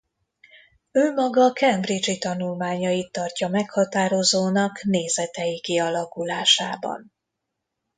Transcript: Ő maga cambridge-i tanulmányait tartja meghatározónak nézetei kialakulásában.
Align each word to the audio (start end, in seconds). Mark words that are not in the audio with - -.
Ő 0.91 1.11
maga 1.13 1.53
cambridge-i 1.53 2.17
tanulmányait 2.17 3.11
tartja 3.11 3.47
meghatározónak 3.47 4.83
nézetei 4.83 5.59
kialakulásában. 5.59 7.11